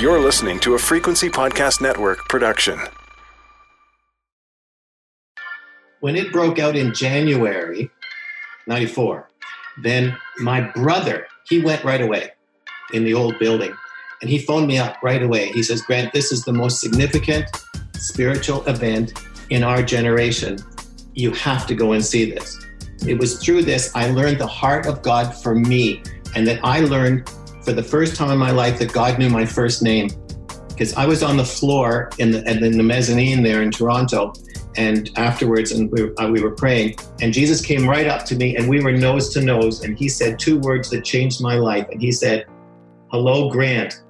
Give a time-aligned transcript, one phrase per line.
[0.00, 2.78] You're listening to a Frequency Podcast Network production.
[6.00, 7.90] When it broke out in January
[8.66, 9.30] 94,
[9.82, 12.32] then my brother, he went right away
[12.92, 13.74] in the old building
[14.20, 15.52] and he phoned me up right away.
[15.52, 17.46] He says, Grant, this is the most significant
[17.94, 19.12] spiritual event
[19.50, 20.58] in our generation.
[21.14, 22.58] You have to go and see this.
[23.06, 26.02] It was through this I learned the heart of God for me,
[26.34, 27.30] and that I learned
[27.66, 30.08] for the first time in my life that God knew my first name.
[30.68, 34.32] Because I was on the floor in the, in the mezzanine there in Toronto,
[34.76, 38.56] and afterwards, and we, uh, we were praying, and Jesus came right up to me,
[38.56, 41.88] and we were nose to nose, and he said two words that changed my life.
[41.90, 42.46] And he said,
[43.10, 44.02] Hello, Grant.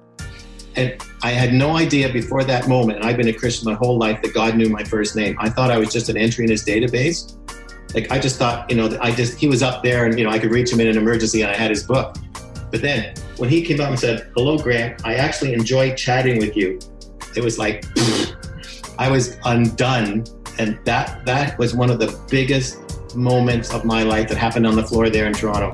[0.75, 3.97] And I had no idea before that moment, and I've been a Christian my whole
[3.97, 5.35] life, that God knew my first name.
[5.39, 7.37] I thought I was just an entry in his database.
[7.95, 10.31] Like I just thought, you know, I just he was up there, and you know,
[10.31, 12.17] I could reach him in an emergency, and I had his book.
[12.69, 16.55] But then when he came up and said, "Hello, Grant, I actually enjoyed chatting with
[16.55, 16.79] you,"
[17.35, 17.85] it was like
[18.97, 20.25] I was undone,
[20.57, 24.75] and that that was one of the biggest moments of my life that happened on
[24.75, 25.71] the floor there in Toronto.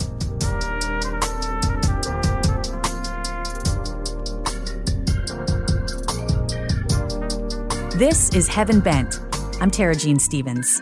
[7.97, 9.19] This is Heaven Bent.
[9.61, 10.81] I'm Tara Jean Stevens.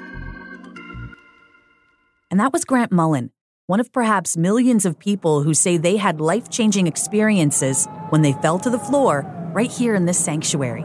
[2.32, 3.32] And that was Grant Mullen,
[3.72, 8.34] one of perhaps millions of people who say they had life changing experiences when they
[8.34, 10.82] fell to the floor right here in this sanctuary,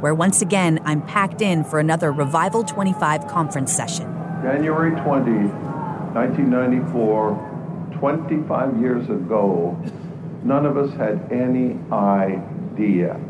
[0.00, 4.06] where once again I'm packed in for another Revival 25 conference session.
[4.42, 5.48] January 20,
[6.14, 9.78] 1994, 25 years ago,
[10.42, 13.20] none of us had any idea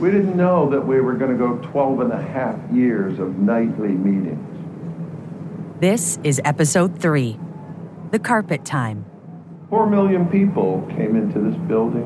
[0.00, 3.36] we didn't know that we were going to go 12 and a half years of
[3.38, 4.47] nightly meetings.
[5.80, 7.38] This is episode three
[8.10, 9.06] The Carpet Time.
[9.70, 12.02] Four million people came into this building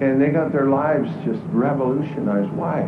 [0.00, 2.50] and they got their lives just revolutionized.
[2.52, 2.80] Why?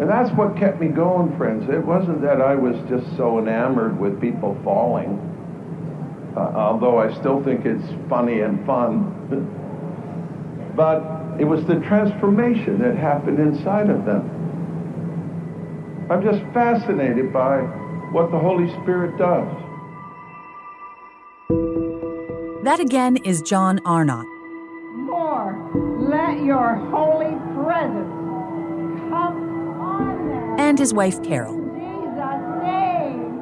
[0.00, 1.70] And that's what kept me going, friends.
[1.70, 5.14] It wasn't that I was just so enamored with people falling,
[6.36, 9.14] uh, although I still think it's funny and fun.
[10.74, 14.26] but it was the transformation that happened inside of them.
[16.10, 17.60] I'm just fascinated by
[18.12, 19.48] what the Holy Spirit does.
[22.64, 24.26] That again is John Arnott.
[24.94, 27.34] More, let your holy
[27.64, 28.10] presence
[29.10, 30.60] come on them.
[30.60, 31.58] And his wife Carol.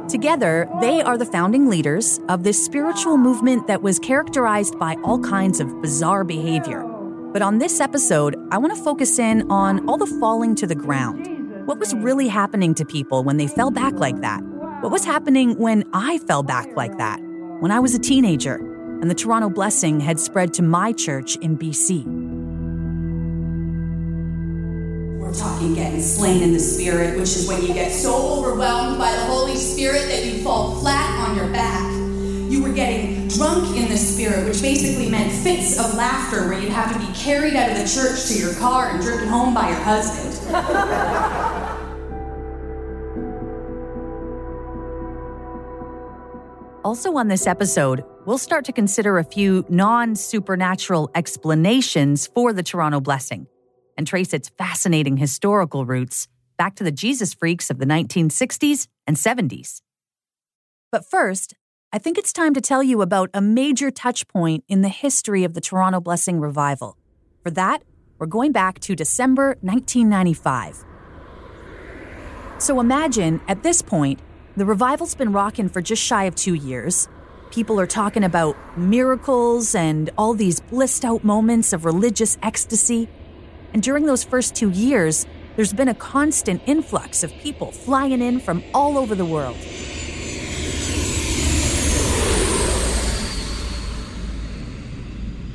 [0.08, 5.18] Together, they are the founding leaders of this spiritual movement that was characterized by all
[5.18, 6.88] kinds of bizarre behavior
[7.32, 10.74] but on this episode, I want to focus in on all the falling to the
[10.74, 11.66] ground.
[11.66, 14.42] What was really happening to people when they fell back like that?
[14.80, 17.20] What was happening when I fell back like that?
[17.60, 18.54] When I was a teenager
[19.00, 22.04] and the Toronto blessing had spread to my church in BC.
[25.18, 29.10] We're talking getting slain in the spirit, which is when you get so overwhelmed by
[29.10, 31.98] the Holy Spirit that you fall flat on your back
[32.48, 36.72] you were getting drunk in the spirit, which basically meant fits of laughter where you'd
[36.72, 39.68] have to be carried out of the church to your car and driven home by
[39.68, 40.34] your husband.
[46.84, 52.62] Also, on this episode, we'll start to consider a few non supernatural explanations for the
[52.62, 53.48] Toronto blessing
[53.96, 59.16] and trace its fascinating historical roots back to the Jesus freaks of the 1960s and
[59.16, 59.80] 70s.
[60.92, 61.54] But first,
[61.92, 65.54] I think it's time to tell you about a major touchpoint in the history of
[65.54, 66.96] the Toronto Blessing Revival.
[67.42, 67.82] For that,
[68.18, 70.84] we're going back to December 1995.
[72.58, 74.20] So imagine, at this point,
[74.58, 77.08] the revival's been rocking for just shy of two years.
[77.52, 83.08] People are talking about miracles and all these blissed out moments of religious ecstasy.
[83.72, 88.40] And during those first two years, there's been a constant influx of people flying in
[88.40, 89.56] from all over the world.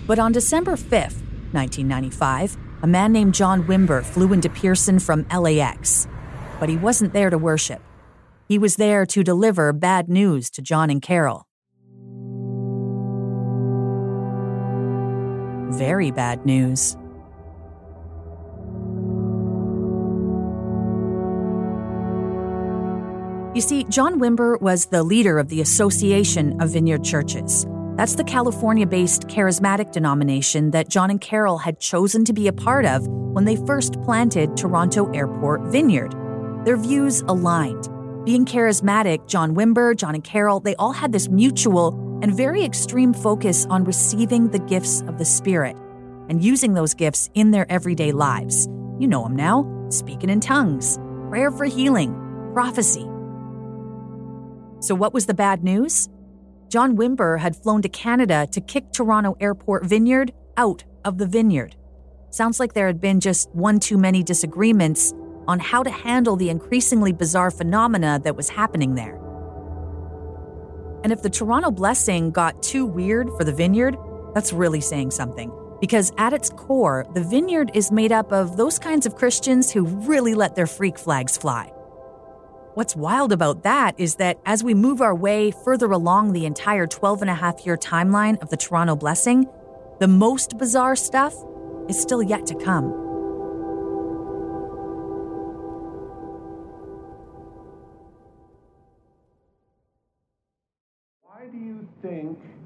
[0.08, 1.20] But on December 5th,
[1.52, 6.08] 1995, a man named John Wimber flew into Pearson from LAX.
[6.59, 7.82] But he wasn't there to worship.
[8.53, 11.47] He was there to deliver bad news to John and Carol.
[15.76, 16.96] Very bad news.
[23.55, 27.66] You see, John Wimber was the leader of the Association of Vineyard Churches.
[27.96, 32.53] That's the California based charismatic denomination that John and Carol had chosen to be a
[32.53, 36.14] part of when they first planted Toronto Airport Vineyard.
[36.66, 37.90] Their views aligned.
[38.25, 43.14] Being charismatic, John Wimber, John and Carol, they all had this mutual and very extreme
[43.14, 45.75] focus on receiving the gifts of the Spirit.
[46.29, 48.70] And using those gifts in their everyday lives.
[48.97, 50.97] You know them now speaking in tongues,
[51.29, 52.14] prayer for healing,
[52.53, 53.03] prophecy.
[54.79, 56.08] So, what was the bad news?
[56.70, 61.75] John Wimber had flown to Canada to kick Toronto Airport Vineyard out of the vineyard.
[62.29, 65.14] Sounds like there had been just one too many disagreements
[65.47, 69.19] on how to handle the increasingly bizarre phenomena that was happening there.
[71.03, 73.97] And if the Toronto blessing got too weird for the vineyard,
[74.34, 75.51] that's really saying something.
[75.81, 79.84] Because at its core, the vineyard is made up of those kinds of Christians who
[79.84, 81.66] really let their freak flags fly.
[82.75, 86.87] What's wild about that is that as we move our way further along the entire
[86.87, 89.46] 12 and a half year timeline of the Toronto blessing,
[89.99, 91.35] the most bizarre stuff
[91.89, 93.03] is still yet to come.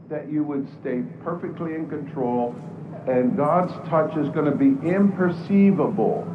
[0.09, 2.55] That you would stay perfectly in control
[3.07, 6.25] and God's touch is going to be imperceivable.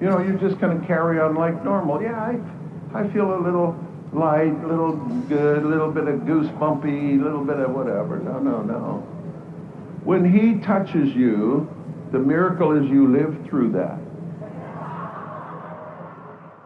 [0.00, 2.02] You know, you're just going to carry on like normal.
[2.02, 2.38] Yeah, I,
[2.98, 3.76] I feel a little
[4.12, 4.96] light, a little
[5.28, 8.18] good, a little bit of goosebumpy, a little bit of whatever.
[8.18, 8.98] No, no, no.
[10.04, 11.68] When He touches you,
[12.10, 13.98] the miracle is you live through that.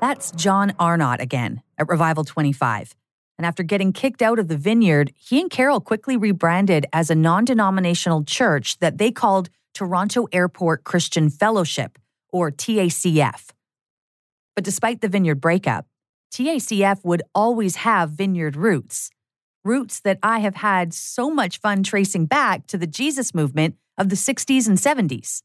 [0.00, 2.94] That's John Arnott again at Revival 25.
[3.36, 7.14] And after getting kicked out of the vineyard, he and Carol quickly rebranded as a
[7.14, 11.98] non denominational church that they called Toronto Airport Christian Fellowship,
[12.32, 13.50] or TACF.
[14.54, 15.86] But despite the vineyard breakup,
[16.32, 19.10] TACF would always have vineyard roots.
[19.64, 24.08] Roots that I have had so much fun tracing back to the Jesus movement of
[24.10, 25.42] the 60s and 70s.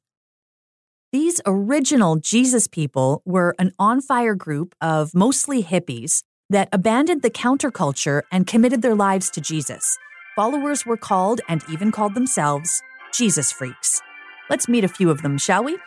[1.12, 7.30] These original Jesus people were an on fire group of mostly hippies that abandoned the
[7.30, 9.98] counterculture and committed their lives to Jesus.
[10.36, 12.82] Followers were called and even called themselves
[13.14, 14.02] Jesus freaks.
[14.50, 15.78] Let's meet a few of them, shall we?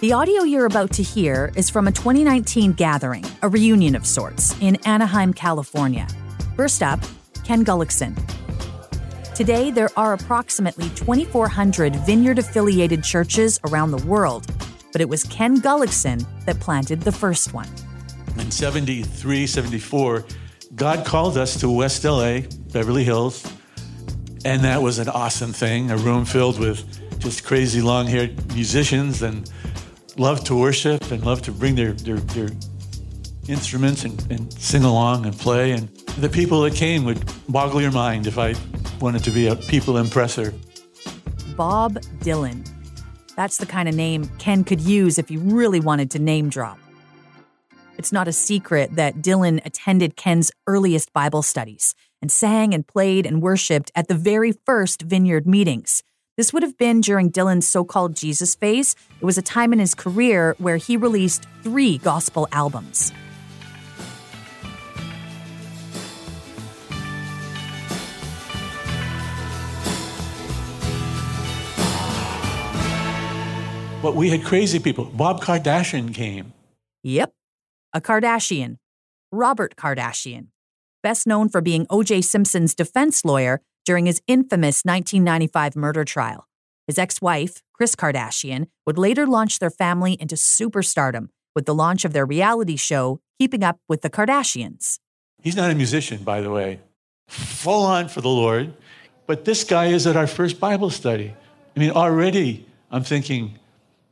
[0.00, 4.54] The audio you're about to hear is from a 2019 gathering, a reunion of sorts,
[4.60, 6.06] in Anaheim, California.
[6.56, 7.00] First up,
[7.44, 8.16] Ken Gulliksen.
[9.34, 14.46] Today, there are approximately 2,400 vineyard affiliated churches around the world,
[14.92, 17.68] but it was Ken Gulliksen that planted the first one
[18.40, 20.24] in 73, 74,
[20.74, 22.40] God called us to West LA,
[22.72, 23.50] Beverly Hills,
[24.44, 25.90] and that was an awesome thing.
[25.90, 26.84] A room filled with
[27.18, 29.50] just crazy long haired musicians and
[30.16, 32.48] loved to worship and loved to bring their, their, their
[33.48, 35.72] instruments and, and sing along and play.
[35.72, 35.88] And
[36.18, 38.54] the people that came would boggle your mind if I
[39.00, 40.52] wanted to be a people impresser.
[41.56, 42.68] Bob Dylan.
[43.36, 46.78] That's the kind of name Ken could use if he really wanted to name drop.
[47.98, 53.26] It's not a secret that Dylan attended Ken's earliest Bible studies and sang and played
[53.26, 56.04] and worshiped at the very first vineyard meetings.
[56.36, 58.94] This would have been during Dylan's so called Jesus phase.
[59.20, 63.10] It was a time in his career where he released three gospel albums.
[74.00, 75.06] But we had crazy people.
[75.06, 76.52] Bob Kardashian came.
[77.02, 77.32] Yep
[77.94, 78.76] a Kardashian,
[79.32, 80.48] Robert Kardashian,
[81.02, 82.20] best known for being O.J.
[82.22, 86.46] Simpson's defense lawyer during his infamous 1995 murder trial.
[86.86, 92.04] His ex wife, Kris Kardashian, would later launch their family into superstardom with the launch
[92.04, 94.98] of their reality show, Keeping Up with the Kardashians.
[95.42, 96.80] He's not a musician, by the way,
[97.26, 98.74] full on for the Lord.
[99.26, 101.34] But this guy is at our first Bible study.
[101.76, 103.58] I mean, already I'm thinking,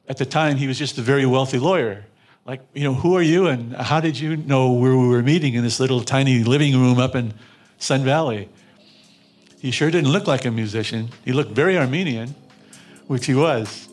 [0.08, 2.04] at the time, he was just a very wealthy lawyer
[2.46, 5.54] like, you know, who are you and how did you know where we were meeting
[5.54, 7.34] in this little tiny living room up in
[7.78, 8.48] Sun Valley?
[9.58, 11.08] He sure didn't look like a musician.
[11.24, 12.36] He looked very Armenian,
[13.08, 13.88] which he was.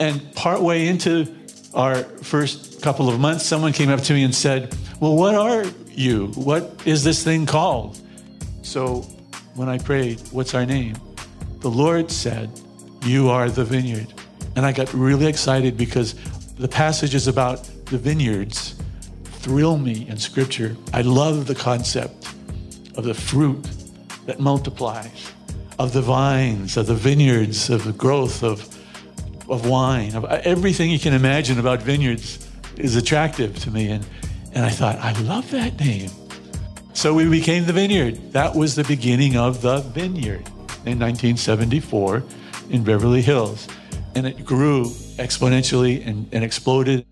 [0.00, 1.32] And partway into
[1.74, 5.64] our first couple of months, someone came up to me and said, Well, what are
[5.88, 6.28] you?
[6.34, 8.00] What is this thing called?
[8.62, 9.02] So
[9.54, 10.96] when I prayed, What's our name?
[11.60, 12.50] The Lord said,
[13.04, 14.12] You are the vineyard.
[14.56, 16.14] And I got really excited because
[16.58, 18.76] the passages about the vineyards
[19.24, 20.76] thrill me in Scripture.
[20.92, 22.28] I love the concept
[22.96, 23.68] of the fruit
[24.24, 25.32] that multiplies,
[25.78, 28.62] of the vines, of the vineyards, of the growth of,
[29.48, 33.90] of wine, of everything you can imagine about vineyards is attractive to me.
[33.90, 34.06] And,
[34.52, 36.10] and I thought, I love that name.
[36.94, 38.32] So we became the vineyard.
[38.32, 40.46] That was the beginning of the vineyard
[40.86, 42.22] in 1974
[42.70, 43.68] in Beverly Hills.
[44.14, 47.06] And it grew exponentially and, and exploded.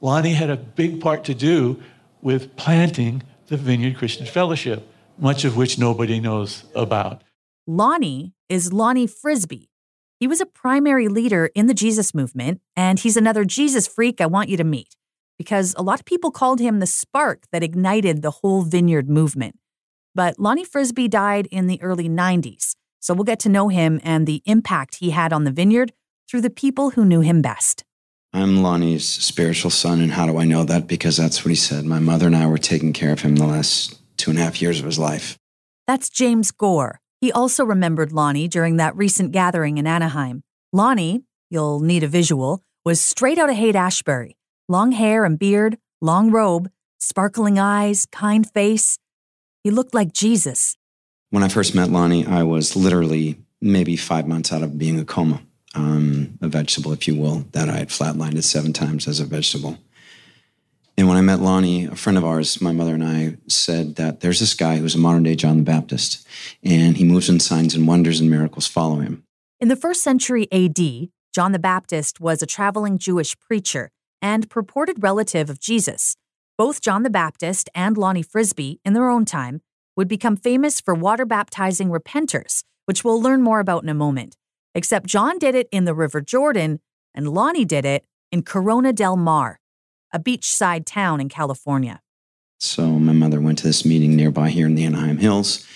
[0.00, 1.82] Lonnie had a big part to do
[2.22, 4.86] with planting the Vineyard Christian Fellowship,
[5.18, 7.22] much of which nobody knows about.
[7.66, 9.70] Lonnie is Lonnie Frisbee.
[10.18, 14.26] He was a primary leader in the Jesus movement, and he's another Jesus freak I
[14.26, 14.96] want you to meet
[15.38, 19.56] because a lot of people called him the spark that ignited the whole vineyard movement.
[20.14, 24.26] But Lonnie Frisbee died in the early 90s, so we'll get to know him and
[24.26, 25.92] the impact he had on the vineyard
[26.30, 27.82] through the people who knew him best.
[28.32, 30.86] I'm Lonnie's spiritual son, and how do I know that?
[30.86, 31.84] Because that's what he said.
[31.84, 34.62] My mother and I were taking care of him the last two and a half
[34.62, 35.36] years of his life.
[35.88, 37.00] That's James Gore.
[37.20, 40.42] He also remembered Lonnie during that recent gathering in Anaheim.
[40.72, 44.36] Lonnie, you'll need a visual, was straight out of Haight Ashbury.
[44.68, 49.00] Long hair and beard, long robe, sparkling eyes, kind face.
[49.64, 50.76] He looked like Jesus.
[51.30, 55.04] When I first met Lonnie, I was literally maybe five months out of being a
[55.04, 55.42] coma,
[55.74, 59.24] um, a vegetable, if you will, that I had flatlined it seven times as a
[59.24, 59.78] vegetable.
[60.96, 64.20] And when I met Lonnie, a friend of ours, my mother and I said that
[64.20, 66.26] there's this guy who's a modern day John the Baptist,
[66.62, 69.24] and he moves in signs and wonders and miracles follow him.
[69.60, 75.02] In the first century AD, John the Baptist was a traveling Jewish preacher and purported
[75.02, 76.16] relative of Jesus.
[76.58, 79.62] Both John the Baptist and Lonnie Frisbee, in their own time,
[79.96, 84.36] would become famous for water baptizing repenters, which we'll learn more about in a moment.
[84.74, 86.80] Except John did it in the River Jordan,
[87.14, 89.60] and Lonnie did it in Corona del Mar,
[90.12, 92.00] a beachside town in California.
[92.58, 95.66] So my mother went to this meeting nearby here in the Anaheim Hills.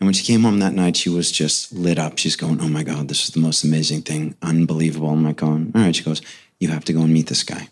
[0.00, 2.18] And when she came home that night, she was just lit up.
[2.18, 4.34] She's going, Oh my God, this is the most amazing thing.
[4.42, 5.08] Unbelievable.
[5.08, 5.94] Oh I'm like, going, All right.
[5.94, 6.22] She goes,
[6.58, 7.68] You have to go and meet this guy.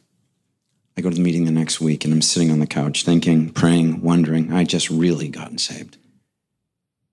[0.97, 3.51] I go to the meeting the next week and I'm sitting on the couch thinking,
[3.51, 5.99] praying, wondering, I just really gotten saved.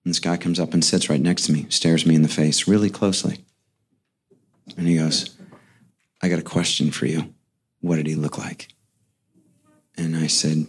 [0.04, 2.28] And this guy comes up and sits right next to me, stares me in the
[2.28, 3.44] face really closely.
[4.76, 5.36] And he goes,
[6.22, 7.34] I got a question for you.
[7.80, 8.68] What did he look like?
[9.96, 10.66] And I said,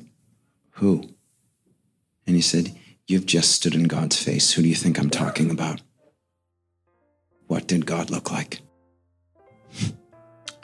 [0.71, 1.09] Who?
[2.25, 2.75] And he said,
[3.07, 4.53] You've just stood in God's face.
[4.53, 5.81] Who do you think I'm talking about?
[7.47, 8.62] What did God look like?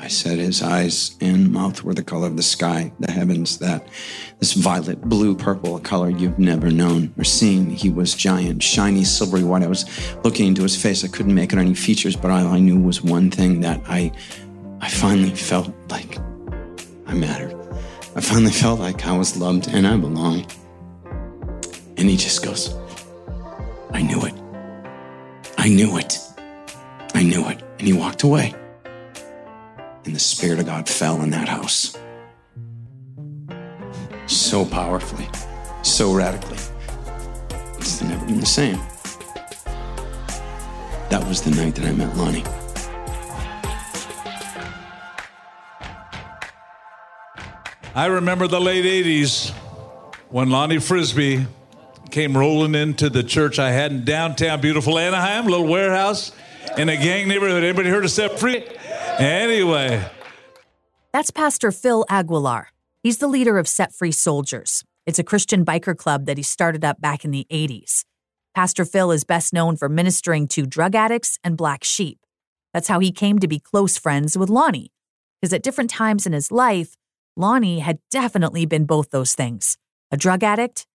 [0.02, 3.86] I said his eyes and mouth were the color of the sky, the heavens, that
[4.40, 7.70] this violet, blue, purple color you've never known or seen.
[7.70, 9.62] He was giant, shiny, silvery white.
[9.62, 9.86] I was
[10.24, 11.04] looking into his face.
[11.04, 14.14] I couldn't make out any features, but all I knew was one thing that I
[14.80, 16.18] I finally felt like
[17.06, 17.54] I mattered.
[18.16, 20.56] I finally felt like I was loved and I belonged.
[21.98, 22.74] And he just goes,
[23.92, 24.34] I knew it.
[25.58, 26.18] I knew it.
[27.14, 27.62] I knew it.
[27.80, 28.56] And he walked away.
[30.06, 31.98] And the Spirit of God fell in that house.
[34.28, 35.28] So powerfully,
[35.82, 36.58] so radically.
[37.78, 38.80] It's never been the same.
[41.10, 42.44] That was the night that I met Lonnie.
[47.96, 49.52] I remember the late 80s
[50.30, 51.48] when Lonnie Frisbee
[52.12, 56.32] came rolling into the church I had in downtown beautiful Anaheim, little warehouse
[56.78, 57.64] in a gang neighborhood.
[57.64, 58.64] Anybody heard of Set Free?
[59.20, 60.10] Anyway.
[61.12, 62.70] That's Pastor Phil Aguilar.
[63.04, 64.84] He's the leader of Set Free Soldiers.
[65.06, 68.06] It's a Christian biker club that he started up back in the 80s.
[68.56, 72.20] Pastor Phil is best known for ministering to drug addicts and black sheep.
[72.74, 74.92] That's how he came to be close friends with Lonnie,
[75.42, 76.96] because at different times in his life,
[77.36, 79.78] Lonnie had definitely been both those things
[80.12, 80.86] a drug addict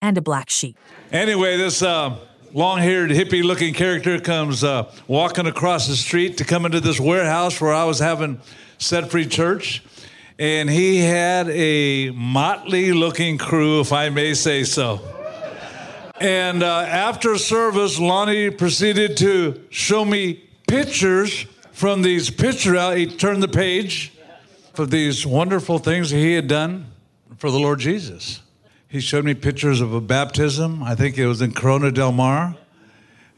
[0.00, 0.76] and a black sheep.
[1.10, 2.16] Anyway, this uh,
[2.52, 7.00] long haired, hippie looking character comes uh, walking across the street to come into this
[7.00, 8.40] warehouse where I was having
[8.78, 9.82] set free church.
[10.38, 15.00] And he had a motley looking crew, if I may say so.
[16.20, 20.34] And uh, after service, Lonnie proceeded to show me
[20.68, 22.94] pictures from these picture.
[22.94, 24.12] He turned the page
[24.74, 26.86] for these wonderful things he had done
[27.38, 28.41] for the Lord Jesus.
[28.92, 30.82] He showed me pictures of a baptism.
[30.82, 32.56] I think it was in Corona del Mar,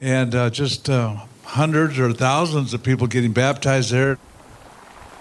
[0.01, 4.19] and uh, just uh, hundreds or thousands of people getting baptized there.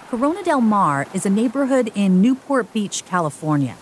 [0.09, 3.77] Corona del Mar is a neighborhood in Newport Beach, California,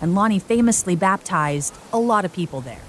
[0.00, 2.82] and Lonnie famously baptized a lot of people there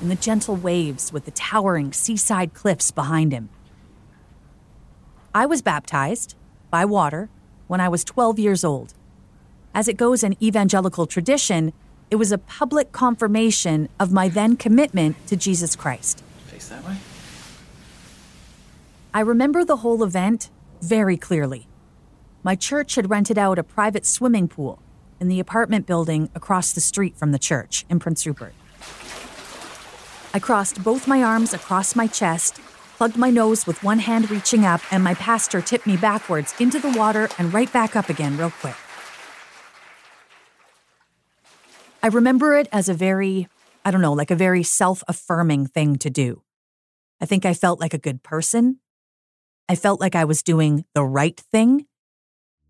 [0.00, 3.48] in the gentle waves with the towering seaside cliffs behind him.
[5.34, 6.36] I was baptized
[6.70, 7.30] by water
[7.66, 8.94] when I was 12 years old.
[9.74, 11.72] As it goes in evangelical tradition,
[12.14, 16.22] it was a public confirmation of my then commitment to Jesus Christ.
[16.46, 16.96] Face that way.
[19.12, 20.48] I remember the whole event
[20.80, 21.66] very clearly.
[22.44, 24.80] My church had rented out a private swimming pool
[25.18, 28.54] in the apartment building across the street from the church in Prince Rupert.
[30.32, 32.60] I crossed both my arms across my chest,
[32.96, 36.78] plugged my nose with one hand reaching up, and my pastor tipped me backwards into
[36.78, 38.76] the water and right back up again, real quick.
[42.04, 43.48] I remember it as a very,
[43.82, 46.42] I don't know, like a very self affirming thing to do.
[47.18, 48.80] I think I felt like a good person.
[49.70, 51.86] I felt like I was doing the right thing.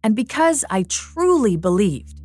[0.04, 2.20] And because I truly believed,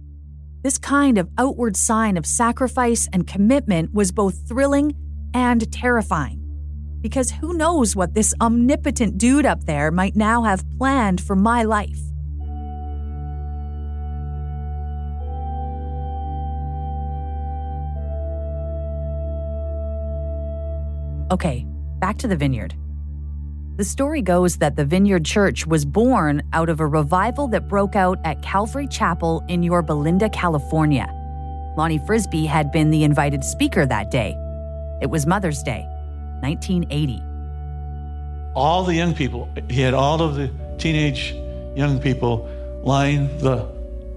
[0.62, 4.94] this kind of outward sign of sacrifice and commitment was both thrilling
[5.34, 6.46] and terrifying.
[7.02, 11.64] Because who knows what this omnipotent dude up there might now have planned for my
[11.64, 12.09] life.
[21.32, 21.66] Okay,
[22.00, 22.74] back to the vineyard.
[23.78, 27.96] The story goes that the Vineyard Church was born out of a revival that broke
[27.96, 31.08] out at Calvary Chapel in Yorba Linda, California.
[31.78, 34.36] Lonnie Frisbee had been the invited speaker that day.
[35.02, 35.86] It was Mother's Day,
[36.42, 37.22] 1980.
[38.54, 41.34] All the young people, he had all of the teenage
[41.76, 42.50] young people
[42.84, 43.66] line the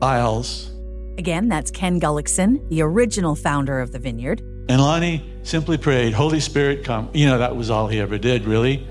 [0.00, 0.72] aisles.
[1.18, 4.42] Again, that's Ken Gulliksen, the original founder of the Vineyard.
[4.68, 7.10] And Lonnie simply prayed, Holy Spirit, come.
[7.12, 8.86] You know, that was all he ever did, really.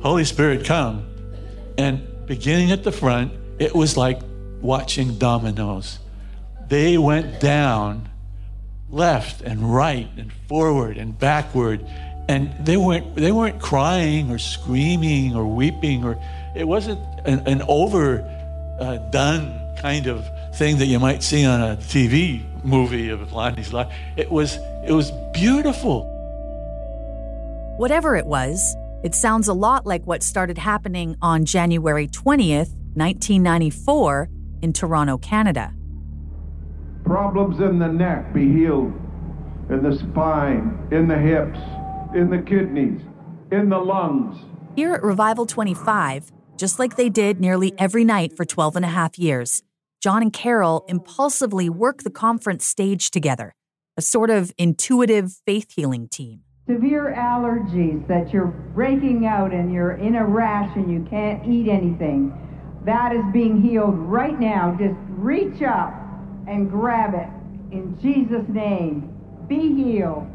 [0.00, 1.06] Holy Spirit, come.
[1.76, 4.20] And beginning at the front, it was like
[4.60, 5.98] watching dominoes.
[6.68, 8.08] They went down
[8.88, 11.84] left and right and forward and backward.
[12.28, 16.22] And they weren't, they weren't crying or screaming or weeping, or
[16.54, 18.28] it wasn't an, an overdone
[18.80, 23.92] uh, kind of thing that you might see on a TV movie of Lonnie's life.
[24.16, 26.08] It was, it was beautiful.
[27.78, 34.28] Whatever it was, it sounds a lot like what started happening on January 20th, 1994,
[34.60, 35.74] in Toronto, Canada.
[37.04, 38.92] Problems in the neck be healed,
[39.70, 41.58] in the spine, in the hips,
[42.14, 43.00] in the kidneys,
[43.50, 44.36] in the lungs.
[44.76, 48.88] Here at Revival 25, just like they did nearly every night for 12 and a
[48.88, 49.62] half years,
[50.02, 53.54] John and Carol impulsively work the conference stage together,
[53.96, 59.96] a sort of intuitive faith healing team severe allergies that you're breaking out and you're
[59.96, 62.32] in a rash and you can't eat anything,
[62.84, 64.74] that is being healed right now.
[64.78, 65.92] Just reach up
[66.46, 67.28] and grab it
[67.74, 69.12] in Jesus' name.
[69.48, 70.26] Be healed.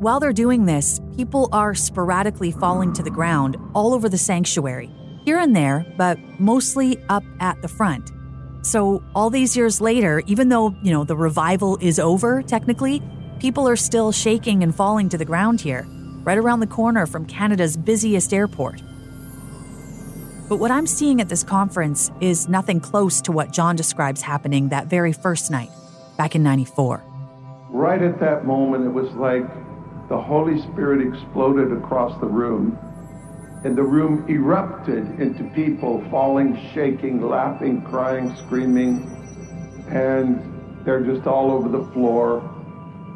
[0.00, 4.90] While they're doing this, people are sporadically falling to the ground all over the sanctuary,
[5.24, 8.12] here and there, but mostly up at the front.
[8.62, 13.02] So, all these years later, even though, you know, the revival is over technically,
[13.40, 15.84] people are still shaking and falling to the ground here,
[16.22, 18.80] right around the corner from Canada's busiest airport.
[20.48, 24.68] But what I'm seeing at this conference is nothing close to what John describes happening
[24.68, 25.70] that very first night,
[26.16, 27.02] back in 94.
[27.70, 29.42] Right at that moment, it was like
[30.08, 32.78] the Holy Spirit exploded across the room
[33.64, 39.08] and the room erupted into people falling, shaking, laughing, crying, screaming,
[39.88, 42.48] and they're just all over the floor.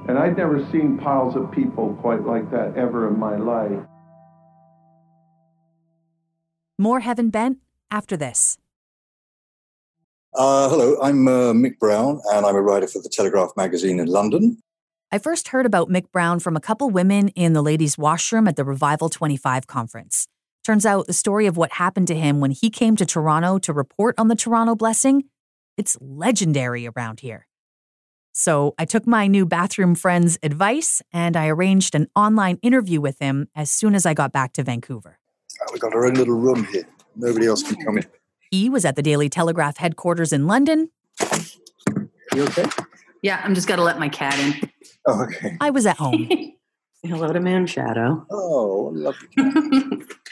[0.08, 3.84] And I'd never seen piles of people quite like that ever in my life.
[6.78, 7.58] More Heaven Bent
[7.90, 8.56] after this.
[10.32, 14.06] Uh, hello, I'm uh, Mick Brown, and I'm a writer for the Telegraph magazine in
[14.06, 14.58] London.
[15.10, 18.56] I first heard about Mick Brown from a couple women in the ladies' washroom at
[18.56, 20.28] the Revival 25 conference.
[20.66, 23.72] Turns out the story of what happened to him when he came to Toronto to
[23.72, 25.22] report on the Toronto blessing,
[25.76, 27.46] it's legendary around here.
[28.32, 33.20] So I took my new bathroom friend's advice and I arranged an online interview with
[33.20, 35.20] him as soon as I got back to Vancouver.
[35.60, 36.88] Uh, we've got our own little room here.
[37.14, 38.06] Nobody else can come in.
[38.50, 40.90] He was at the Daily Telegraph headquarters in London.
[42.34, 42.66] You okay?
[43.22, 44.68] Yeah, I'm just got to let my cat in.
[45.08, 45.56] Oh, okay.
[45.60, 46.28] I was at home.
[47.04, 48.26] Hello to Man Shadow.
[48.28, 49.28] Oh, lovely.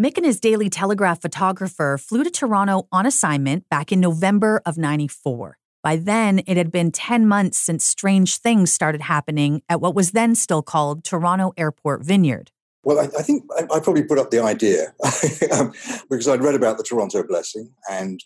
[0.00, 4.78] Mick and his Daily Telegraph photographer flew to Toronto on assignment back in November of
[4.78, 5.58] 94.
[5.82, 10.12] By then, it had been 10 months since strange things started happening at what was
[10.12, 12.52] then still called Toronto Airport Vineyard.
[12.84, 14.92] Well, I, I think I, I, probably put up the idea
[15.52, 15.72] um,
[16.08, 18.22] because I'd read about the Toronto blessing and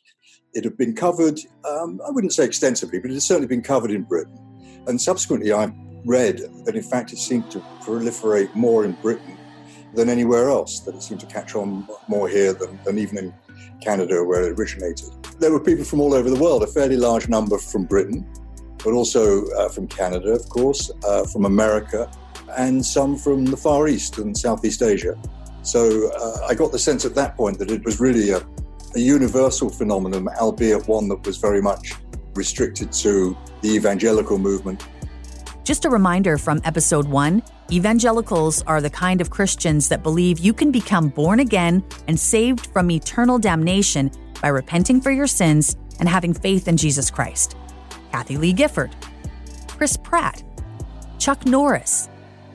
[0.52, 3.90] it had been covered, um, I wouldn't say extensively, but it had certainly been covered
[3.90, 4.38] in Britain.
[4.86, 5.72] And subsequently, I
[6.04, 9.38] read that in fact it seemed to proliferate more in Britain
[9.94, 13.34] than anywhere else, that it seemed to catch on more here than, than even in
[13.80, 15.10] Canada where it originated.
[15.38, 18.26] There were people from all over the world, a fairly large number from Britain,
[18.82, 22.10] but also uh, from Canada, of course, uh, from America,
[22.56, 25.20] and some from the Far East and Southeast Asia.
[25.62, 28.42] So uh, I got the sense at that point that it was really a,
[28.94, 31.94] a universal phenomenon, albeit one that was very much
[32.34, 34.86] restricted to the evangelical movement
[35.64, 40.52] just a reminder from episode one evangelicals are the kind of Christians that believe you
[40.52, 46.08] can become born again and saved from eternal damnation by repenting for your sins and
[46.08, 47.56] having faith in Jesus Christ.
[48.10, 48.94] Kathie Lee Gifford,
[49.68, 50.42] Chris Pratt,
[51.18, 52.08] Chuck Norris,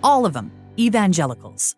[0.03, 1.75] all of them evangelicals.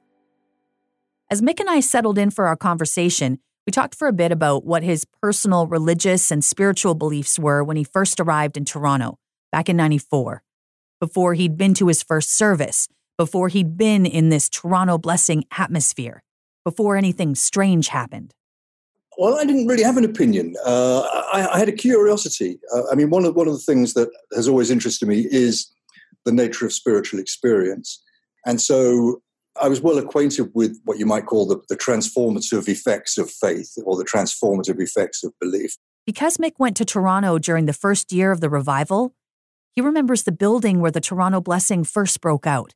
[1.32, 4.66] As Mick and I settled in for our conversation, we talked for a bit about
[4.66, 9.20] what his personal religious and spiritual beliefs were when he first arrived in Toronto
[9.52, 10.42] back in 94,
[11.00, 16.24] before he'd been to his first service, before he'd been in this Toronto blessing atmosphere,
[16.64, 18.34] before anything strange happened.
[19.18, 20.56] Well, I didn't really have an opinion.
[20.66, 21.02] Uh,
[21.34, 22.58] I, I, had a curiosity.
[22.74, 25.70] Uh, I mean, one of one of the things that has always interested me is
[26.24, 28.02] the nature of spiritual experience,
[28.46, 29.22] and so
[29.62, 33.74] I was well acquainted with what you might call the, the transformative effects of faith
[33.84, 35.76] or the transformative effects of belief.
[36.06, 39.14] Because Mick went to Toronto during the first year of the revival,
[39.76, 42.74] he remembers the building where the Toronto Blessing first broke out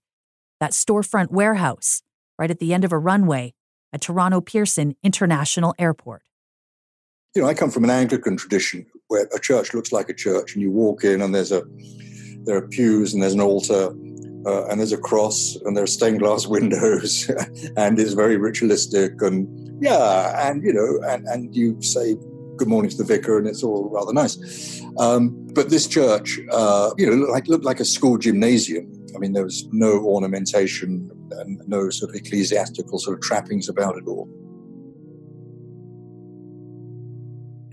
[0.59, 2.01] that storefront warehouse
[2.37, 3.53] right at the end of a runway
[3.91, 6.23] at Toronto Pearson International Airport.
[7.35, 10.53] You know, I come from an Anglican tradition where a church looks like a church,
[10.53, 11.63] and you walk in, and there's a
[12.45, 13.89] there are pews, and there's an altar,
[14.45, 17.29] uh, and there's a cross, and there are stained glass windows,
[17.75, 19.47] and it's very ritualistic, and
[19.83, 22.15] yeah, and you know, and and you say
[22.57, 24.81] good morning to the vicar, and it's all rather nice.
[24.97, 28.91] Um, but this church, uh, you know, looked like looked like a school gymnasium.
[29.15, 33.97] I mean, there was no ornamentation and no sort of ecclesiastical sort of trappings about
[33.97, 34.27] it all.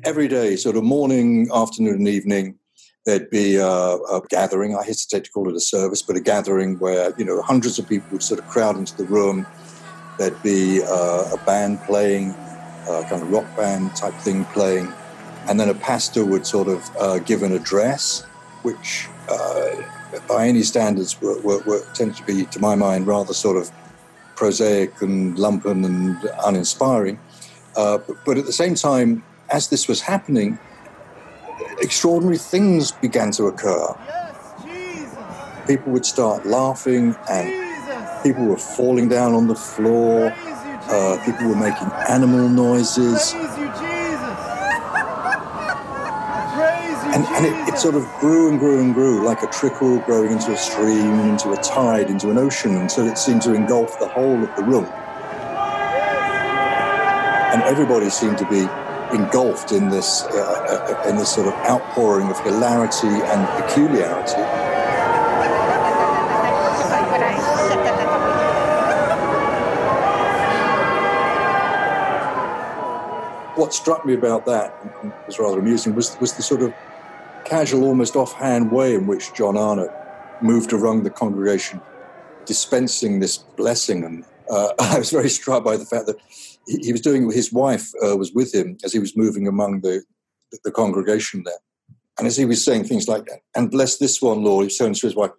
[0.04, 2.58] Every day, sort of morning, afternoon, and evening,
[3.04, 4.76] there'd be a, a, gathering.
[4.76, 7.88] I hesitate to call it a service, but a gathering where you know hundreds of
[7.88, 9.46] people would sort of crowd into the room.
[10.18, 12.34] There'd be uh, a band playing,
[12.88, 14.92] a kind of rock band type thing playing,
[15.48, 18.22] and then a pastor would sort of uh, give an address,
[18.62, 19.70] which uh,
[20.28, 23.70] by any standards were, were, were tended to be, to my mind, rather sort of
[24.36, 27.18] prosaic and lumpen and uninspiring.
[27.76, 30.58] Uh, but, but at the same time, as this was happening,
[31.80, 33.94] extraordinary things began to occur.
[34.06, 38.22] Yes, people would start laughing, and Jesus.
[38.22, 40.34] people were falling down on the floor.
[40.92, 43.33] Uh, people were making animal noises.
[47.12, 50.33] and, and it, it, sort of grew and grew and grew like a trickle growing
[50.33, 54.09] into a stream, into a tide, into an ocean, until it seemed to engulf the
[54.09, 54.85] whole of the room.
[57.53, 58.68] And everybody seemed to be
[59.14, 64.69] engulfed in this, uh, uh, in this sort of outpouring of hilarity and peculiarity.
[73.61, 74.75] What struck me about that
[75.27, 76.73] was rather amusing was, was the sort of
[77.44, 79.90] casual, almost offhand way in which John Arnott
[80.40, 81.79] moved around the congregation,
[82.46, 84.03] dispensing this blessing.
[84.03, 86.16] And uh, I was very struck by the fact that
[86.66, 87.35] he, he was doing, it.
[87.35, 90.05] his wife uh, was with him as he was moving among the,
[90.64, 91.61] the congregation there.
[92.18, 94.94] And as he was saying things like, and bless this one, Lord, he was saying
[94.94, 95.33] to his wife,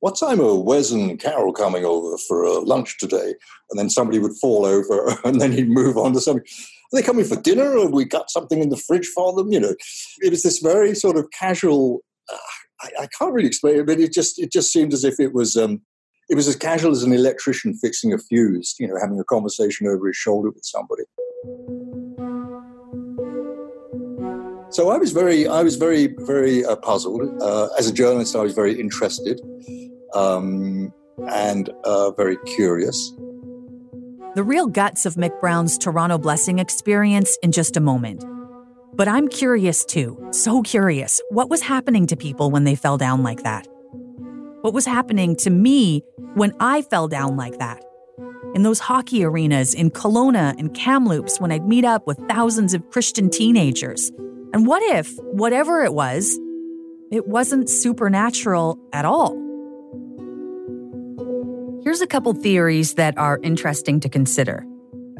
[0.00, 3.34] what time are Wes and Carol coming over for uh, lunch today?
[3.70, 6.46] And then somebody would fall over and then he'd move on to something.
[6.92, 7.76] They coming for dinner?
[7.76, 9.52] Or have we got something in the fridge for them?
[9.52, 9.74] You know,
[10.20, 12.00] it was this very sort of casual.
[12.32, 12.36] Uh,
[12.82, 15.32] I, I, can't really explain it, but it just it just seemed as if it
[15.32, 15.82] was um,
[16.28, 18.74] it was as casual as an electrician fixing a fuse.
[18.78, 21.04] You know, having a conversation over his shoulder with somebody.
[24.70, 27.22] So I was very, I was very, very uh, puzzled.
[27.40, 29.40] Uh, as a journalist, I was very interested
[30.12, 30.92] um,
[31.30, 33.14] and uh, very curious
[34.36, 38.22] the real guts of Mick Brown's Toronto Blessing experience in just a moment.
[38.92, 43.22] But I'm curious too, so curious, what was happening to people when they fell down
[43.22, 43.66] like that?
[44.60, 46.02] What was happening to me
[46.34, 47.82] when I fell down like that?
[48.54, 52.90] In those hockey arenas in Kelowna and Kamloops when I'd meet up with thousands of
[52.90, 54.10] Christian teenagers.
[54.52, 56.38] And what if, whatever it was,
[57.10, 59.45] it wasn't supernatural at all?
[61.86, 64.66] Here's a couple theories that are interesting to consider.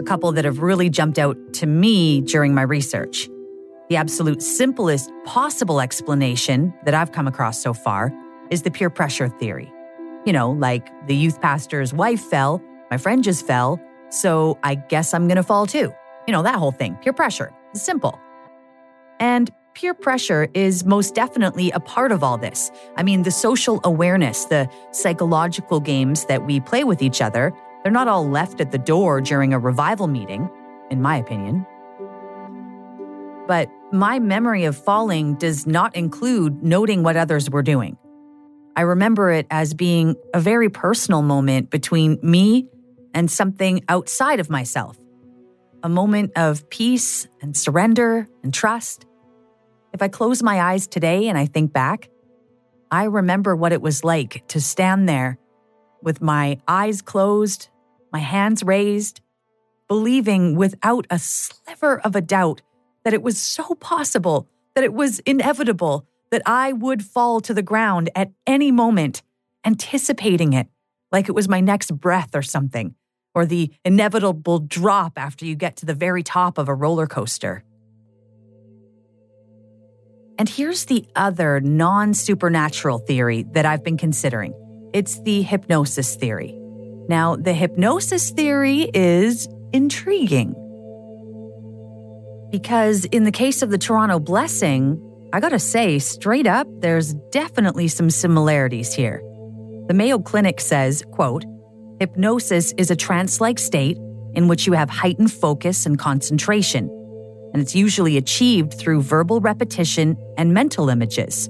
[0.00, 3.28] A couple that have really jumped out to me during my research.
[3.88, 8.12] The absolute simplest possible explanation that I've come across so far
[8.50, 9.72] is the peer pressure theory.
[10.24, 15.14] You know, like the youth pastor's wife fell, my friend just fell, so I guess
[15.14, 15.94] I'm gonna fall too.
[16.26, 16.96] You know, that whole thing.
[16.96, 17.54] Peer pressure.
[17.74, 18.18] Simple.
[19.20, 22.70] And peer pressure is most definitely a part of all this.
[22.96, 27.92] I mean, the social awareness, the psychological games that we play with each other, they're
[27.92, 30.48] not all left at the door during a revival meeting,
[30.90, 31.66] in my opinion.
[33.46, 37.98] But my memory of falling does not include noting what others were doing.
[38.76, 42.66] I remember it as being a very personal moment between me
[43.12, 44.98] and something outside of myself.
[45.82, 49.04] A moment of peace and surrender and trust.
[49.92, 52.08] If I close my eyes today and I think back,
[52.90, 55.38] I remember what it was like to stand there
[56.02, 57.68] with my eyes closed,
[58.12, 59.20] my hands raised,
[59.88, 62.62] believing without a sliver of a doubt
[63.04, 67.62] that it was so possible, that it was inevitable, that I would fall to the
[67.62, 69.22] ground at any moment,
[69.64, 70.68] anticipating it
[71.12, 72.94] like it was my next breath or something,
[73.34, 77.64] or the inevitable drop after you get to the very top of a roller coaster.
[80.38, 84.54] And here's the other non supernatural theory that I've been considering
[84.92, 86.54] it's the hypnosis theory.
[87.08, 90.54] Now, the hypnosis theory is intriguing.
[92.50, 97.88] Because in the case of the Toronto Blessing, I gotta say, straight up, there's definitely
[97.88, 99.20] some similarities here.
[99.88, 101.44] The Mayo Clinic says, quote,
[102.00, 103.98] hypnosis is a trance-like state
[104.34, 106.88] in which you have heightened focus and concentration,
[107.52, 111.48] and it's usually achieved through verbal repetition and mental images.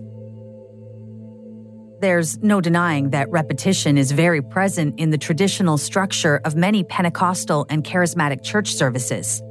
[2.01, 7.67] There's no denying that repetition is very present in the traditional structure of many Pentecostal
[7.71, 9.43] and charismatic church services.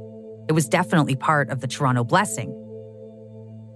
[0.48, 2.52] It was definitely part of the Toronto blessing.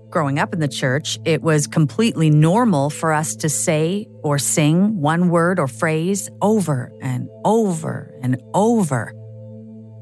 [0.09, 5.01] Growing up in the church, it was completely normal for us to say or sing
[5.01, 9.13] one word or phrase over and over and over.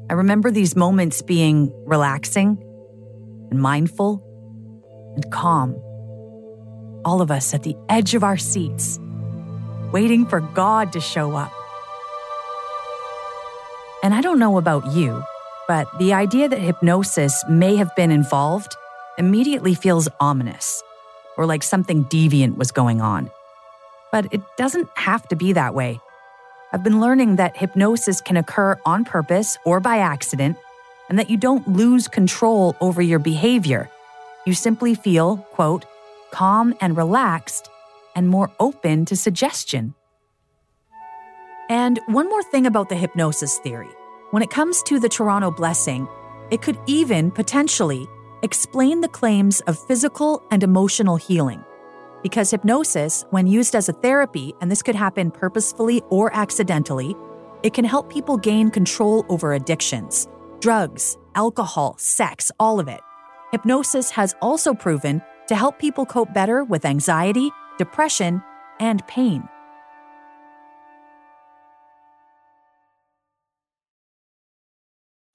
[0.09, 2.57] I remember these moments being relaxing
[3.51, 4.23] and mindful
[5.15, 5.79] and calm
[7.05, 8.99] all of us at the edge of our seats,
[9.91, 11.51] waiting for God to show up.
[14.03, 15.23] And I don't know about you,
[15.67, 18.75] but the idea that hypnosis may have been involved
[19.17, 20.81] immediately feels ominous,
[21.37, 23.29] or like something deviant was going on.
[24.11, 25.99] But it doesn't have to be that way.
[26.71, 30.57] I've been learning that hypnosis can occur on purpose or by accident,
[31.09, 33.89] and that you don't lose control over your behavior.
[34.45, 35.85] You simply feel, quote,
[36.31, 37.69] calm and relaxed,
[38.15, 39.95] and more open to suggestion.
[41.69, 43.89] And one more thing about the hypnosis theory.
[44.29, 46.07] When it comes to the Toronto blessing,
[46.51, 48.07] it could even potentially
[48.43, 51.63] explain the claims of physical and emotional healing.
[52.21, 57.15] Because hypnosis, when used as a therapy, and this could happen purposefully or accidentally,
[57.63, 60.27] it can help people gain control over addictions,
[60.59, 62.99] drugs, alcohol, sex, all of it.
[63.51, 68.43] Hypnosis has also proven to help people cope better with anxiety, depression,
[68.79, 69.47] and pain.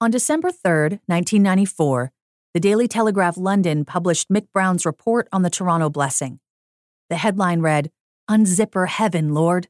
[0.01, 2.11] On December 3, 1994,
[2.53, 6.39] the Daily Telegraph London published Mick Brown's report on the Toronto blessing.
[7.09, 7.91] The headline read,
[8.29, 9.67] Unzipper Heaven, Lord.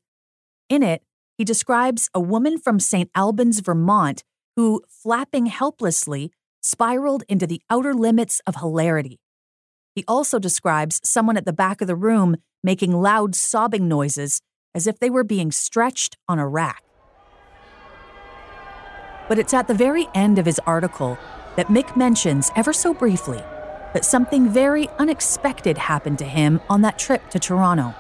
[0.70, 1.04] In it,
[1.38, 3.10] he describes a woman from St.
[3.14, 4.24] Albans, Vermont,
[4.56, 9.20] who, flapping helplessly, spiraled into the outer limits of hilarity.
[9.94, 14.42] He also describes someone at the back of the room making loud sobbing noises
[14.74, 16.84] as if they were being stretched on a rack.
[19.28, 21.18] But it's at the very end of his article
[21.56, 23.42] that Mick mentions, ever so briefly,
[23.96, 27.96] that something very unexpected happened to him on that trip to Toronto.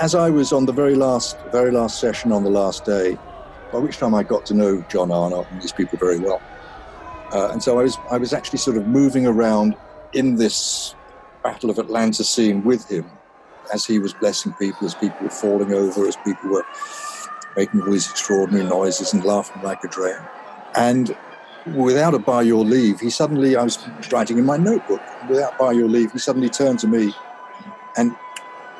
[0.00, 3.18] As I was on the very last, very last session on the last day,
[3.72, 6.40] by which time I got to know John Arnott and these people very well,
[7.32, 9.74] uh, and so I was, I was actually sort of moving around
[10.12, 10.94] in this
[11.42, 13.10] Battle of Atlanta scene with him
[13.74, 16.64] as he was blessing people, as people were falling over, as people were
[17.56, 20.24] making all these extraordinary noises and laughing like a dragon.
[20.76, 21.16] And
[21.74, 23.78] without a by your leave, he suddenly, I was
[24.10, 27.12] writing in my notebook, without by your leave, he suddenly turned to me
[27.96, 28.14] and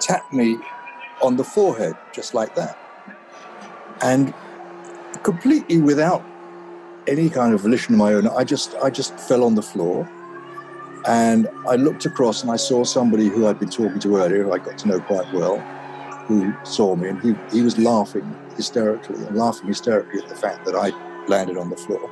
[0.01, 0.59] tapped me
[1.22, 2.79] on the forehead, just like that.
[4.03, 4.33] And
[5.22, 6.25] completely without
[7.07, 10.09] any kind of volition of my own, I just, I just fell on the floor
[11.07, 14.53] and I looked across and I saw somebody who I'd been talking to earlier, who
[14.53, 15.59] I got to know quite well,
[16.27, 20.64] who saw me, and he, he was laughing hysterically and laughing hysterically at the fact
[20.64, 20.90] that I
[21.27, 22.11] landed on the floor.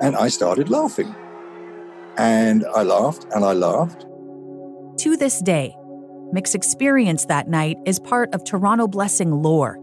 [0.00, 1.14] And I started laughing.
[2.18, 4.06] And I laughed and I laughed.
[4.98, 5.76] To this day,
[6.34, 9.78] Mick's experience that night is part of Toronto Blessing lore,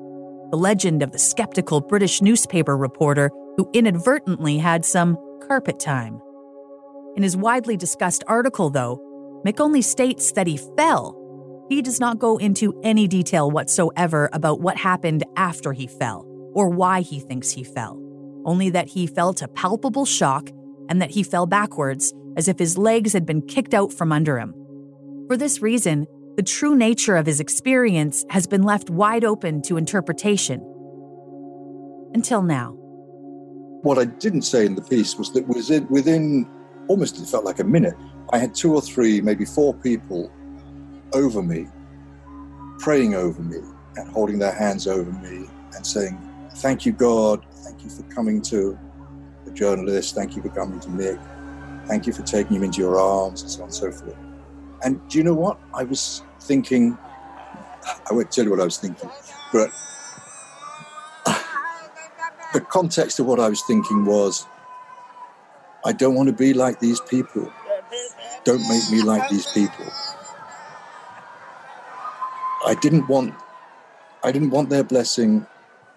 [0.51, 6.19] the legend of the skeptical British newspaper reporter who inadvertently had some carpet time.
[7.15, 8.99] In his widely discussed article, though,
[9.45, 11.19] Mick only states that he fell.
[11.69, 16.69] He does not go into any detail whatsoever about what happened after he fell or
[16.69, 17.99] why he thinks he fell,
[18.45, 20.49] only that he felt a palpable shock
[20.89, 24.37] and that he fell backwards as if his legs had been kicked out from under
[24.37, 24.53] him.
[25.27, 29.77] For this reason, the true nature of his experience has been left wide open to
[29.77, 30.59] interpretation.
[32.13, 32.71] Until now.
[33.83, 35.47] What I didn't say in the piece was that
[35.89, 36.47] within
[36.87, 37.95] almost it felt like a minute.
[38.31, 40.31] I had two or three, maybe four people
[41.13, 41.67] over me
[42.79, 43.59] praying over me
[43.95, 46.17] and holding their hands over me and saying,
[46.55, 47.45] Thank you, God.
[47.63, 48.77] Thank you for coming to
[49.45, 50.15] the journalist.
[50.15, 51.19] Thank you for coming to Mick.
[51.87, 54.15] Thank you for taking him into your arms and so on and so forth.
[54.83, 55.59] And do you know what?
[55.73, 56.97] I was thinking,
[58.09, 59.09] I won't tell you what I was thinking,
[59.51, 59.69] but
[62.53, 64.45] the context of what I was thinking was
[65.85, 67.51] I don't want to be like these people.
[68.45, 69.85] Don't make me like these people.
[72.65, 73.33] I didn't want
[74.23, 75.45] I didn't want their blessing.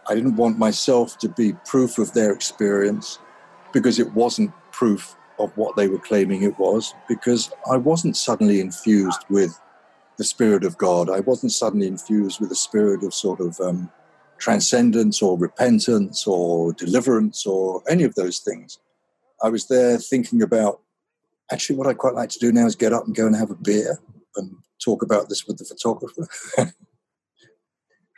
[0.08, 3.18] I didn't want myself to be proof of their experience
[3.72, 8.60] because it wasn't proof of what they were claiming it was because I wasn't suddenly
[8.60, 9.58] infused with
[10.16, 11.10] the Spirit of God.
[11.10, 13.90] I wasn't suddenly infused with a spirit of sort of um,
[14.38, 18.78] transcendence or repentance or deliverance or any of those things.
[19.42, 20.80] I was there thinking about
[21.52, 23.50] actually what I'd quite like to do now is get up and go and have
[23.50, 23.98] a beer
[24.36, 26.28] and talk about this with the photographer.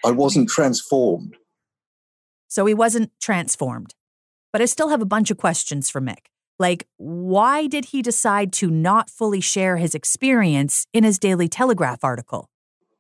[0.05, 1.37] I wasn't transformed.
[2.49, 3.95] So he wasn't transformed.
[4.53, 6.27] But I still have a bunch of questions for Mick.
[6.59, 12.03] Like, why did he decide to not fully share his experience in his Daily Telegraph
[12.03, 12.49] article?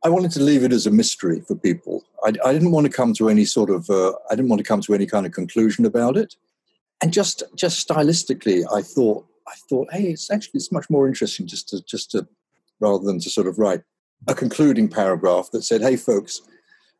[0.05, 2.05] I wanted to leave it as a mystery for people.
[2.23, 4.65] I, I didn't want to come to any sort of, uh, I didn't want to
[4.65, 6.37] come to any kind of conclusion about it.
[7.03, 11.47] And just, just stylistically, I thought, I thought, hey, it's actually it's much more interesting
[11.47, 12.29] just to, just to,
[12.81, 13.83] rather than to sort of write
[14.29, 16.43] a concluding paragraph that said, hey, folks,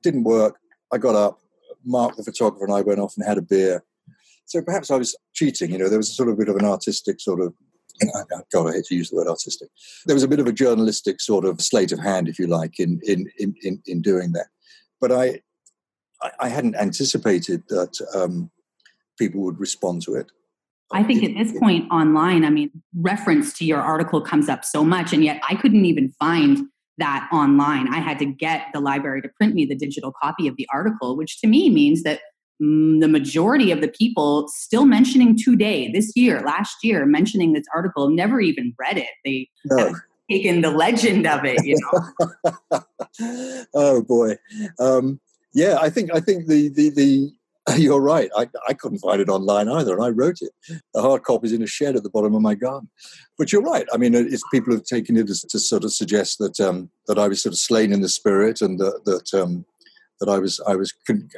[0.03, 0.59] didn't work.
[0.93, 1.41] I got up.
[1.85, 3.85] Mark, the photographer, and I went off and had a beer.
[4.47, 5.73] So perhaps I was cheating.
[5.73, 7.55] You know, there was a sort of bit of an artistic sort of.
[8.53, 9.69] God, I hate to use the word artistic.
[10.07, 12.79] There was a bit of a journalistic sort of sleight of hand, if you like,
[12.79, 14.47] in in in in, in doing that.
[15.01, 15.41] But I,
[16.39, 18.51] I hadn't anticipated that um,
[19.19, 20.31] people would respond to it.
[20.93, 24.85] I think at this point online, I mean, reference to your article comes up so
[24.85, 27.89] much, and yet I couldn't even find that online.
[27.89, 31.17] I had to get the library to print me the digital copy of the article,
[31.17, 32.21] which to me means that
[32.63, 37.67] mm, the majority of the people still mentioning today, this year, last year, mentioning this
[37.75, 39.09] article, never even read it.
[39.25, 39.77] They no.
[39.79, 39.95] have
[40.31, 42.81] taken the legend of it, you know.
[43.75, 44.37] oh boy.
[44.79, 45.21] Um,
[45.55, 47.33] yeah, I think I think the the, the
[47.77, 48.31] You're right.
[48.37, 50.53] I, I couldn't find it online either, and I wrote it.
[50.95, 52.89] The hard copy is in a shed at the bottom of my garden.
[53.37, 53.87] But you're right.
[53.93, 57.19] I mean, it's people have taken it as, to sort of suggest that um, that
[57.19, 59.65] I was sort of slain in the spirit, and that that, um,
[60.21, 61.29] that I was I was con-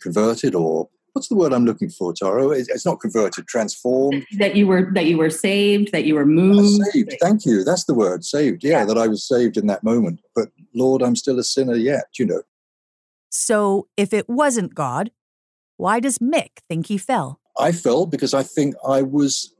[0.00, 2.50] converted, or what's the word I'm looking for, Tara?
[2.50, 4.24] It's not converted, transformed.
[4.38, 6.82] That you were that you were saved, that you were moved.
[6.92, 7.14] saved.
[7.20, 7.64] Thank you.
[7.64, 8.64] That's the word, saved.
[8.64, 10.20] Yeah, yeah, that I was saved in that moment.
[10.34, 12.06] But Lord, I'm still a sinner yet.
[12.18, 12.42] You know.
[13.30, 15.10] So, if it wasn't God,
[15.76, 17.40] why does Mick think he fell?
[17.58, 19.54] I fell because I think I was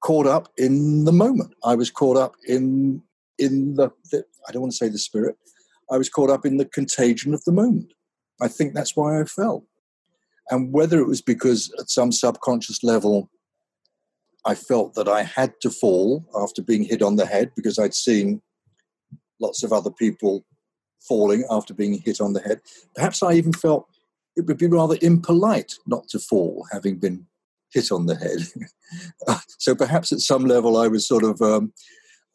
[0.00, 1.54] caught up in the moment.
[1.64, 3.02] I was caught up in
[3.38, 5.36] in the, the I don't want to say the spirit.
[5.90, 7.92] I was caught up in the contagion of the moment.
[8.40, 9.64] I think that's why I fell.
[10.50, 13.30] And whether it was because at some subconscious level
[14.46, 17.94] I felt that I had to fall after being hit on the head because I'd
[17.94, 18.42] seen
[19.40, 20.44] lots of other people
[21.00, 22.60] falling after being hit on the head.
[22.94, 23.88] Perhaps I even felt
[24.36, 27.26] it would be rather impolite not to fall, having been
[27.72, 29.38] hit on the head.
[29.58, 31.72] so perhaps at some level, I was sort of um,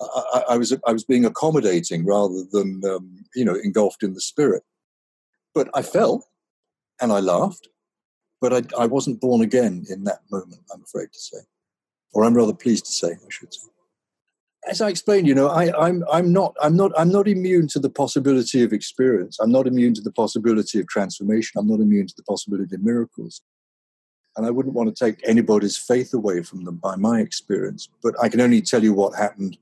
[0.02, 4.22] I, I, was I was being accommodating rather than um, you know engulfed in the
[4.22, 4.64] spirit.
[5.54, 6.28] But I fell,
[7.02, 7.68] and I laughed,
[8.40, 10.62] but I, I wasn't born again in that moment.
[10.74, 11.40] I'm afraid to say,
[12.14, 13.70] or I'm rather pleased to say, I should say
[14.68, 17.80] as I explained, you know, I, I'm I'm not I'm not I'm not immune to
[17.80, 19.38] the possibility of experience.
[19.40, 21.60] I'm not immune to the possibility of transformation.
[21.60, 23.42] I'm not immune to the possibility of miracles.
[24.36, 27.90] And I wouldn't want to take anybody's faith away from them by my experience.
[28.04, 29.58] But I can only tell you what happened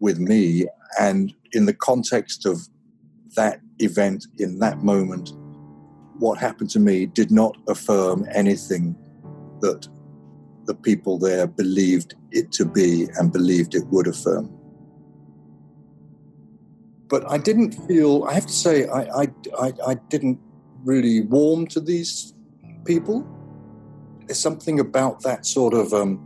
[0.00, 0.66] with me.
[0.98, 2.68] And in the context of
[3.36, 5.32] that event in that moment,
[6.18, 8.96] what happened to me did not affirm anything
[9.60, 9.88] that
[10.66, 14.50] the people there believed it to be and believed it would affirm.
[17.08, 19.26] But I didn't feel, I have to say, I, I,
[19.60, 20.40] I, I didn't
[20.84, 22.34] really warm to these
[22.84, 23.26] people.
[24.26, 26.20] There's something about that sort of um,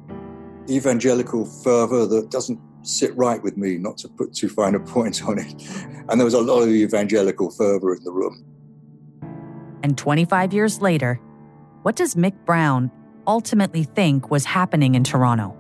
[0.71, 5.25] evangelical fervor that doesn't sit right with me, not to put too fine a point
[5.25, 5.55] on it.
[6.09, 8.45] And there was a lot of evangelical fervor in the room.
[9.83, 11.21] And 25 years later,
[11.83, 12.91] what does Mick Brown
[13.27, 15.57] ultimately think was happening in Toronto?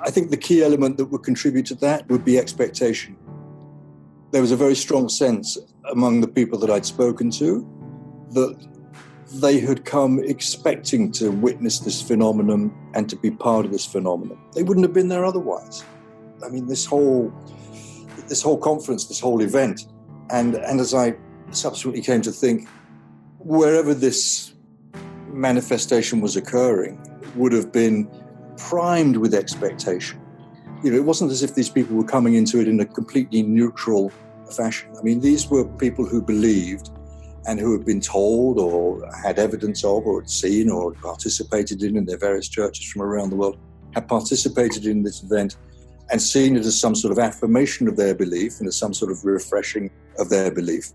[0.00, 3.16] I think the key element that would contribute to that would be expectation.
[4.30, 5.58] There was a very strong sense
[5.90, 7.66] among the people that I'd spoken to
[8.32, 8.56] that
[9.34, 14.38] they had come expecting to witness this phenomenon and to be part of this phenomenon.
[14.54, 15.84] They wouldn't have been there otherwise.
[16.44, 17.32] I mean, this whole
[18.28, 19.86] this whole conference, this whole event,
[20.30, 21.16] And, and as I
[21.50, 22.68] subsequently came to think,
[23.38, 24.52] wherever this
[25.38, 27.00] manifestation was occurring
[27.36, 28.10] would have been
[28.56, 30.20] primed with expectation.
[30.82, 33.42] You know, it wasn't as if these people were coming into it in a completely
[33.42, 34.12] neutral
[34.50, 34.90] fashion.
[34.98, 36.90] I mean, these were people who believed
[37.46, 41.96] and who had been told or had evidence of or had seen or participated in
[41.96, 43.58] in their various churches from around the world,
[43.94, 45.56] had participated in this event
[46.10, 49.10] and seen it as some sort of affirmation of their belief and as some sort
[49.10, 50.92] of refreshing of their belief.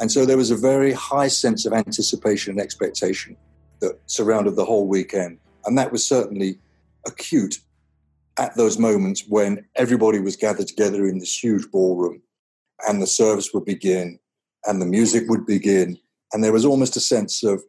[0.00, 3.36] And so there was a very high sense of anticipation and expectation
[3.80, 5.38] that surrounded the whole weekend.
[5.64, 6.58] And that was certainly
[7.06, 7.60] acute
[8.38, 12.22] at those moments when everybody was gathered together in this huge ballroom
[12.86, 14.18] and the service would begin
[14.64, 15.98] and the music would begin.
[16.32, 17.62] And there was almost a sense of,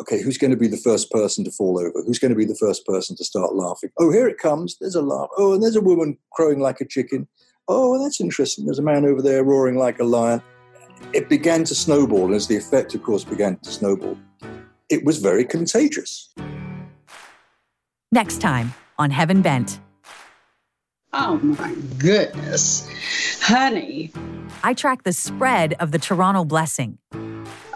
[0.00, 2.02] okay, who's going to be the first person to fall over?
[2.06, 3.90] Who's going to be the first person to start laughing?
[3.98, 4.76] Oh, here it comes.
[4.78, 5.28] There's a laugh.
[5.36, 7.28] Oh, and there's a woman crowing like a chicken.
[7.68, 8.64] Oh, that's interesting.
[8.64, 10.42] There's a man over there roaring like a lion.
[11.12, 12.34] It began to snowball.
[12.34, 14.18] As the effect, of course, began to snowball,
[14.90, 16.28] it was very contagious.
[18.12, 19.80] Next time on Heaven Bent.
[21.12, 22.88] Oh my goodness.
[23.40, 24.12] Honey.
[24.62, 26.98] I track the spread of the Toronto blessing.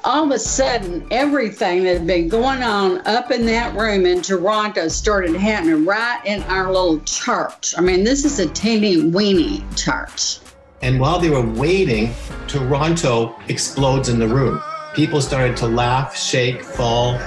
[0.05, 4.21] All of a sudden, everything that had been going on up in that room in
[4.21, 7.75] Toronto started happening right in our little church.
[7.79, 10.41] I mean, this is a teeny weeny church.
[10.83, 12.13] And while they were waiting,
[12.49, 14.61] Toronto explodes in the room.
[14.95, 17.19] People started to laugh, shake, fall.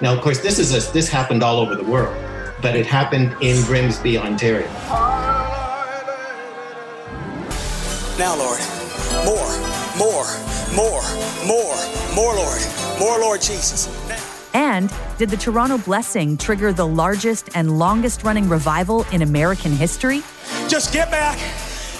[0.00, 2.16] Now, of course, this is a, this happened all over the world,
[2.62, 4.66] but it happened in Grimsby, Ontario.
[8.18, 8.60] Now, Lord,
[9.26, 9.50] more,
[9.98, 10.24] more,
[10.74, 11.02] more,
[11.46, 11.76] more,
[12.14, 12.62] more, Lord,
[12.98, 13.86] more, Lord Jesus.
[14.54, 20.22] And did the Toronto blessing trigger the largest and longest running revival in American history?
[20.68, 21.38] Just get back.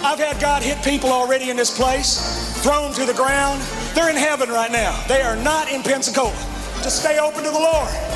[0.03, 3.63] I've had God hit people already in this place, thrown to the ground.
[3.95, 5.03] They're in heaven right now.
[5.07, 6.33] They are not in Pensacola.
[6.83, 8.11] Just stay open to the Lord.